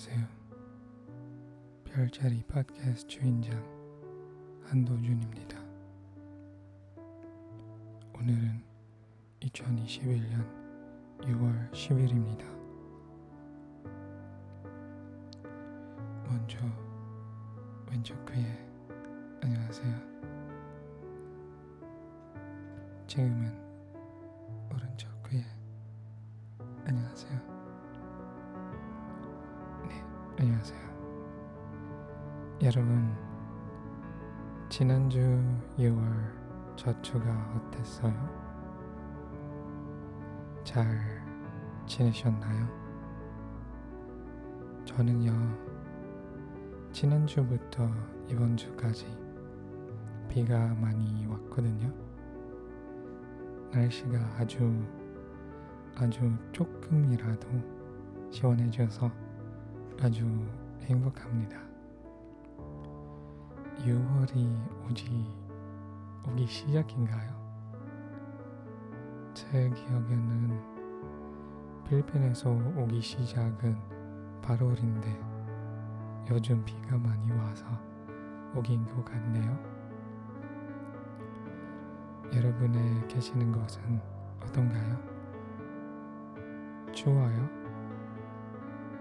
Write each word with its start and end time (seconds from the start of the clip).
안녕하세요. 0.00 0.26
별자리 1.84 2.42
팟캐스트 2.44 3.06
주인장 3.06 3.52
한도준입니다. 4.64 5.58
오늘은 8.14 8.62
2021년 9.40 11.18
6월 11.18 11.70
10일입니다. 11.72 12.44
먼저 16.24 16.56
왼쪽 17.90 18.24
귀에 18.24 18.58
안녕하세요. 19.42 19.94
지금은 23.06 23.52
오른쪽 24.72 25.10
귀에 25.28 25.44
안녕하세요. 26.86 27.59
네, 30.40 30.46
안녕하세요. 30.46 30.80
여러분, 32.62 33.14
지난주 34.70 35.18
6월 35.78 36.32
첫 36.76 37.02
주가 37.02 37.30
어땠어요? 37.54 38.14
잘 40.64 40.98
지내셨나요? 41.84 42.68
저는요, 44.86 45.30
지난주부터 46.90 47.86
이번 48.26 48.56
주까지 48.56 49.04
비가 50.30 50.74
많이 50.76 51.26
왔거든요. 51.26 51.92
날씨가 53.74 54.18
아주 54.38 54.72
아주 55.96 56.32
조금이라도 56.52 57.46
시원해져서 58.30 59.29
아주 60.02 60.24
행복합니다. 60.84 61.60
6월이 63.80 64.88
오지 64.88 65.26
오기 66.26 66.46
시작인가요? 66.46 67.30
제 69.34 69.68
기억에는 69.68 70.58
필리핀에서 71.86 72.50
오기 72.78 72.98
시작은 73.02 73.76
8월인데 74.40 76.30
요즘 76.30 76.64
비가 76.64 76.96
많이 76.96 77.30
와서 77.32 77.66
오긴 78.54 78.86
것 78.86 79.04
같네요. 79.04 79.58
여러분의 82.34 83.06
계시는 83.06 83.52
곳은 83.52 84.00
어떤가요? 84.40 84.98
추워요? 86.90 87.50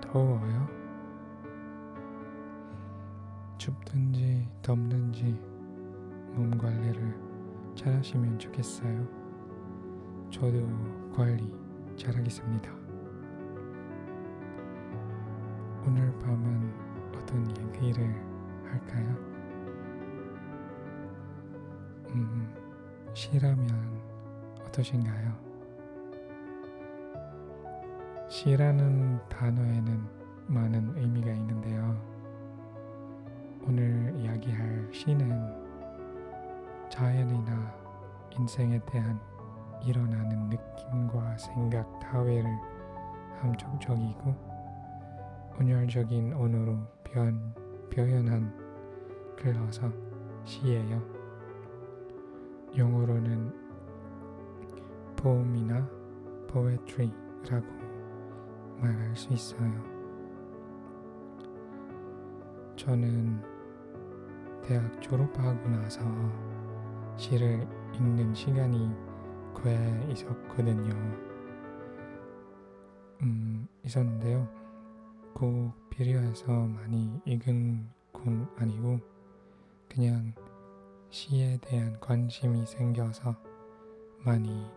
더워요? 0.00 0.77
춥든지 3.58 4.48
덥든지 4.62 5.36
몸 6.34 6.56
관리를 6.56 7.14
잘 7.74 7.92
하시면 7.94 8.38
좋겠어요. 8.38 9.06
저도 10.30 10.66
관리 11.14 11.52
잘 11.96 12.16
하겠습니다. 12.16 12.70
오늘 15.84 16.16
밤은 16.20 16.72
어떤 17.16 17.50
얘기를 17.50 18.06
할까요? 18.64 19.16
음, 22.10 22.54
시라면 23.14 23.68
어떠신가요? 24.66 25.48
시라는 28.28 29.18
단어에는 29.28 30.06
많은 30.46 30.96
의미가 30.96 31.32
있는데요. 31.32 32.17
오늘 33.66 34.14
이야기할 34.16 34.88
시는 34.92 35.68
자연이나 36.90 37.74
인생에 38.38 38.80
대한 38.86 39.20
일어나는 39.84 40.48
느낌과 40.48 41.36
생각 41.36 41.98
다회를 42.00 42.50
함축적이고 43.40 44.34
온열적인 45.58 46.32
언어로 46.34 46.78
표현, 47.04 47.54
표현한 47.90 48.52
글러서 49.36 49.90
시예요. 50.44 51.02
영어로는 52.76 53.52
poem이나 55.16 55.86
poetry라고 56.48 57.66
말할 58.80 59.16
수 59.16 59.32
있어요. 59.32 59.97
저는 62.78 63.42
대학 64.62 65.02
졸업하고 65.02 65.68
나서 65.68 66.00
시를 67.16 67.66
읽는 67.92 68.32
시간이 68.32 68.94
꽤 69.60 70.12
있었거든요. 70.12 70.94
음, 73.22 73.66
있었는데요. 73.84 74.48
꼭 75.34 75.72
필요해서 75.90 76.52
많이 76.52 77.20
읽은 77.24 77.90
건 78.12 78.48
아니고 78.56 79.00
그냥 79.88 80.32
시에 81.10 81.58
대한 81.60 81.98
관심이 81.98 82.64
생겨서 82.64 83.34
많이 84.24 84.70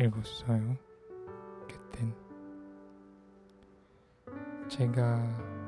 읽었어요. 0.00 0.74
그땐 1.68 2.14
제가 4.68 5.61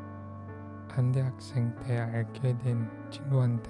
한대 0.94 1.22
학생 1.22 1.75
때 1.81 1.99
알게 1.99 2.56
된 2.59 2.88
친구한테 3.10 3.69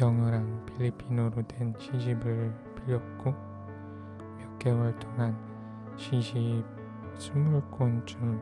영어랑 0.00 0.64
필리핀어로 0.66 1.42
된 1.48 1.74
시집을 1.76 2.54
빌렸고 2.76 3.34
몇 4.38 4.58
개월 4.60 4.96
동안 5.00 5.36
시집 5.96 6.64
스물 7.16 7.60
권쯤 7.72 8.40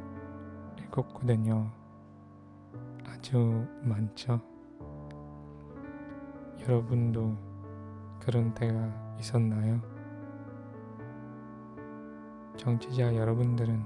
읽었거든요. 0.78 1.72
아주 3.06 3.66
많죠. 3.80 4.42
여러분도 6.60 7.34
그런 8.20 8.52
때가 8.52 9.16
있었나요? 9.18 9.80
정치자 12.58 13.16
여러분들은 13.16 13.82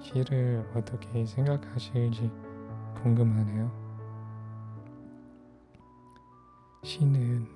시를 0.00 0.68
어떻게 0.74 1.24
생각하실지 1.24 2.47
궁금하네요. 3.02 3.70
시는 6.82 7.46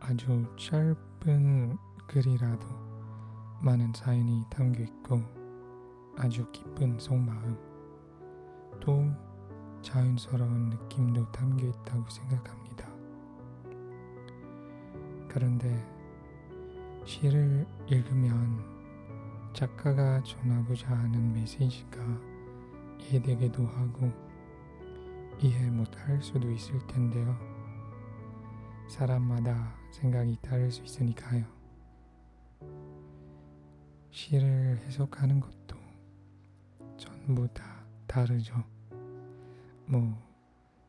아주 0.00 0.44
짧은 0.56 1.78
글이라도 2.06 2.66
많은 3.62 3.92
사연이 3.94 4.44
담겨 4.50 4.82
있고 4.82 5.22
아주 6.16 6.50
기쁜 6.50 6.98
속마음 6.98 7.56
또 8.80 9.04
자연스러운 9.80 10.70
느낌도 10.70 11.30
담겨 11.32 11.66
있다고 11.66 12.08
생각합니다. 12.10 12.88
그런데 15.28 15.82
시를 17.04 17.66
읽으면 17.86 18.60
작가가 19.52 20.22
전하고자 20.22 20.88
하는 20.88 21.32
메시지가 21.32 22.00
이해되기도 23.00 23.66
하고 23.66 24.31
이해 25.40 25.70
못할 25.70 26.22
수도 26.22 26.50
있을 26.50 26.78
텐데요. 26.86 27.36
사람마다 28.88 29.74
생각이 29.90 30.36
다를 30.42 30.70
수 30.70 30.82
있으니까요. 30.82 31.44
시를 34.10 34.78
해석하는 34.86 35.40
것도 35.40 35.76
전부 36.96 37.48
다 37.48 37.84
다르죠. 38.06 38.62
뭐, 39.86 40.16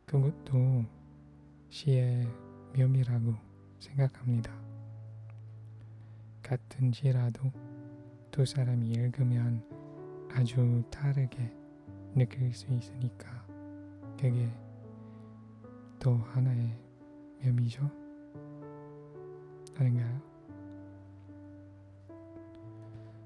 그것도 0.06 0.86
시의 1.70 2.28
묘미라고 2.78 3.34
생각합니다. 3.80 4.54
같은 6.42 6.92
시라도 6.92 7.52
두 8.30 8.46
사람이 8.46 8.90
읽으면 8.90 9.64
아주 10.32 10.84
다르게 10.92 11.52
느낄 12.16 12.54
수 12.54 12.68
있으니까 12.72 13.46
그게 14.24 14.50
또 16.00 16.16
하나의 16.16 16.80
묘미죠. 17.44 17.84
아닌가요? 19.76 20.22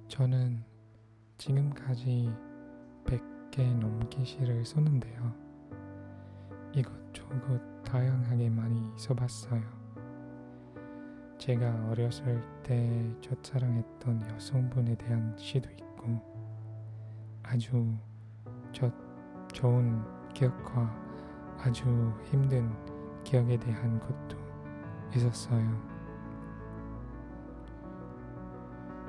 저는 0.08 0.64
지금까지 1.38 2.34
100개 3.04 3.78
넘게 3.78 4.24
시를 4.24 4.66
썼는데요. 4.66 5.36
이것저것 6.74 7.62
다양하게 7.84 8.50
많이 8.50 8.82
써봤어요. 8.98 9.62
제가 11.38 11.90
어렸을 11.92 12.42
때 12.64 13.16
첫사랑했던 13.22 14.32
여성분에 14.34 14.96
대한 14.96 15.38
시도 15.38 15.70
있고 15.70 16.20
아주 17.44 17.96
첫 18.72 18.92
좋은 19.54 20.18
기억과 20.38 20.88
아주 21.58 21.84
힘든 22.26 22.72
기억에 23.24 23.58
대한 23.58 24.00
것도 24.00 24.38
있었어요. 25.16 25.66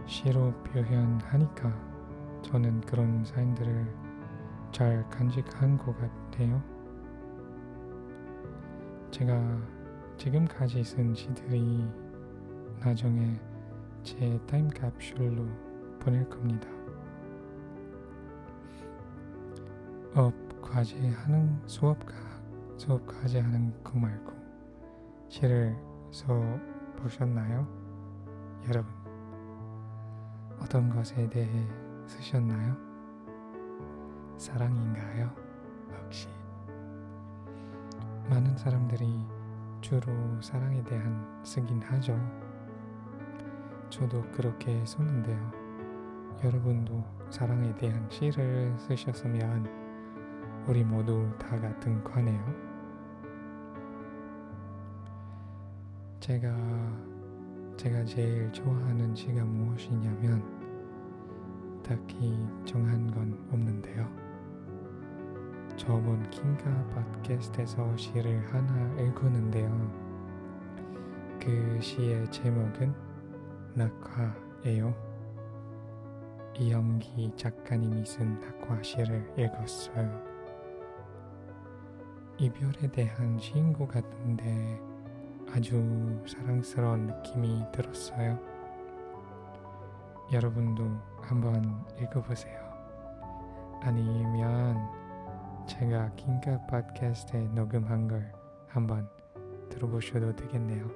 시로 0.06 0.50
표현하니까 0.62 1.70
저는 2.40 2.80
그런 2.80 3.22
사인들을 3.26 3.94
잘 4.72 5.06
간직한 5.10 5.76
것 5.76 5.94
같아요. 5.98 6.62
제가 9.10 9.38
지금까지 10.16 10.82
쓴 10.82 11.14
시들이 11.14 11.86
나중에 12.80 13.38
제 14.02 14.40
타임캡슐로 14.46 15.46
보낼 16.00 16.26
겁니다. 16.30 16.66
업 20.14 20.47
과제 20.62 20.96
하는 21.10 21.60
수업 21.66 21.98
수업 22.76 23.06
과제 23.06 23.40
하는 23.40 23.72
거 23.82 23.98
말고 23.98 24.32
시를 25.28 25.76
써 26.10 26.26
보셨나요? 26.96 27.66
여러분 28.68 28.92
어떤 30.60 30.88
것에 30.90 31.28
대해 31.28 31.66
쓰셨나요? 32.06 32.76
사랑인가요? 34.36 35.30
혹시 36.02 36.28
많은 38.28 38.56
사람들이 38.56 39.24
주로 39.80 40.12
사랑에 40.40 40.82
대한 40.84 41.40
쓰긴 41.44 41.80
하죠. 41.82 42.18
저도 43.90 44.22
그렇게 44.32 44.84
썼는데요. 44.84 45.52
여러분도 46.44 47.04
사랑에 47.30 47.74
대한 47.76 48.06
시를 48.10 48.74
쓰셨으면 48.78 49.77
우리 50.68 50.84
모두 50.84 51.26
다 51.38 51.58
같은 51.58 52.04
과네요. 52.04 52.44
제가 56.20 56.54
제가 57.78 58.04
제일 58.04 58.52
좋아하는 58.52 59.14
시가 59.14 59.42
무엇이냐면 59.46 60.44
딱히 61.82 62.38
정한 62.66 63.10
건 63.10 63.48
없는데요. 63.50 64.06
저번 65.78 66.28
킹가 66.28 66.86
팟캐스트에서 67.22 67.96
시를 67.96 68.46
하나 68.52 69.00
읽었는데요. 69.00 69.70
그 71.40 71.78
시의 71.80 72.30
제목은 72.30 72.92
낙화예요. 73.72 74.94
이영기 76.58 77.32
작가님이 77.36 78.04
쓴 78.04 78.38
낙화 78.38 78.82
시를 78.82 79.32
읽었어요. 79.38 80.37
이별에 82.40 82.86
대한 82.92 83.36
시인 83.36 83.72
것 83.72 83.88
같은데 83.88 84.80
아주 85.52 86.22
사랑스러운 86.24 87.08
느낌이 87.08 87.64
들었어요. 87.72 88.38
여러분도 90.32 90.84
한번 91.20 91.84
읽어보세요. 92.00 92.56
아니면 93.80 94.78
제가 95.66 96.12
긴가 96.14 96.64
팟캐스트에 96.66 97.48
녹음한 97.48 98.06
걸 98.06 98.32
한번 98.68 99.08
들어보셔도 99.68 100.36
되겠네요. 100.36 100.88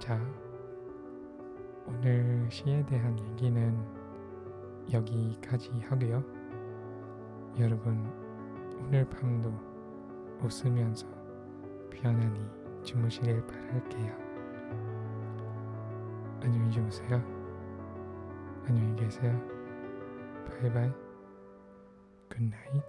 자, 0.00 0.20
오늘 1.86 2.48
시에 2.50 2.84
대한 2.84 3.16
얘기는 3.30 4.00
여기까지 4.90 5.70
하고요. 5.88 6.24
여러분 7.60 8.19
오늘 8.82 9.08
밤도 9.08 9.52
웃으면서 10.42 11.06
편안히 11.90 12.40
주무시길 12.82 13.46
바랄게요. 13.46 14.30
안녕히 16.42 16.70
주무세요. 16.72 17.22
안녕히 18.66 18.96
계세요. 18.96 19.38
Bye 20.46 20.65
bye. 20.65 20.90
Good 22.28 22.50
night. 22.50 22.82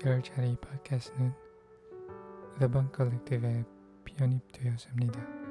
별자리 0.00 0.56
팟캐스트는 0.60 1.32
The 2.58 2.70
Bunk 2.70 2.92
Collective에 2.94 3.64
편입되었습니다. 4.04 5.43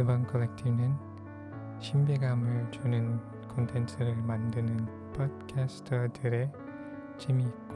The 0.00 0.11
Bunk 0.11 0.26
Collective는 0.26 0.96
신비감을 1.78 2.70
주는 2.70 3.20
콘텐츠를 3.48 4.16
만드는 4.22 5.12
팟캐스터들의 5.12 6.50
재미있고 7.18 7.74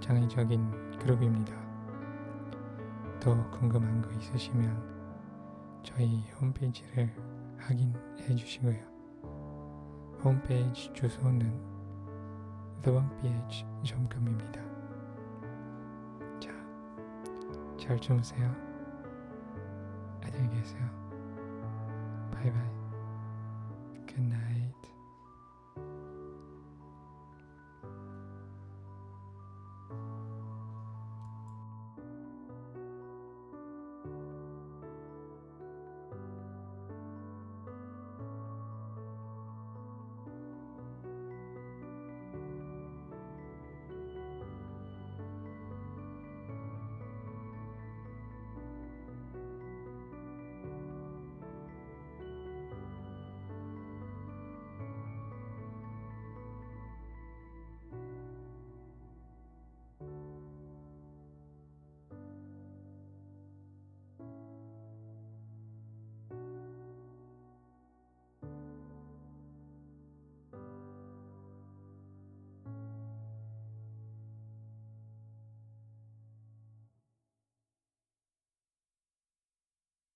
창의적인 0.00 0.98
그룹입니다. 0.98 1.54
더 3.20 3.48
궁금한 3.52 4.02
거 4.02 4.10
있으시면 4.10 5.80
저희 5.84 6.28
홈페이지를 6.40 7.14
확인해 7.56 8.34
주시고요. 8.34 8.80
홈페이지 10.24 10.92
주소는 10.92 11.56
theoneph.com입니다. 12.82 14.60
자, 16.40 16.50
잘 17.78 18.00
주무세요. 18.00 18.71